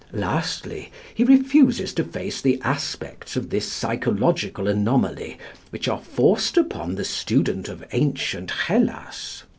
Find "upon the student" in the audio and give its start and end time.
6.57-7.69